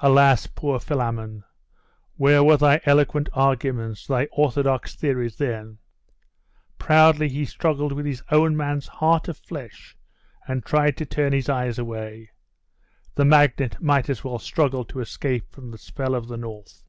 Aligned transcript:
Alas, 0.00 0.46
poor 0.46 0.80
Philammon! 0.80 1.44
where 2.16 2.42
were 2.42 2.56
thy 2.56 2.80
eloquent 2.86 3.28
arguments, 3.34 4.06
thy 4.06 4.24
orthodox 4.32 4.94
theories 4.94 5.36
then? 5.36 5.76
Proudly 6.78 7.28
he 7.28 7.44
struggled 7.44 7.92
with 7.92 8.06
his 8.06 8.22
own 8.30 8.56
man's 8.56 8.86
heart 8.88 9.28
of 9.28 9.36
flesh, 9.36 9.98
and 10.48 10.64
tried 10.64 10.96
to 10.96 11.04
turn 11.04 11.34
his 11.34 11.50
eyes 11.50 11.78
away; 11.78 12.30
the 13.16 13.26
magnet 13.26 13.78
might 13.82 14.08
as 14.08 14.24
well 14.24 14.38
struggle 14.38 14.82
to 14.86 15.00
escape 15.00 15.50
from 15.50 15.70
the 15.70 15.76
spell 15.76 16.14
of 16.14 16.28
the 16.28 16.38
north. 16.38 16.82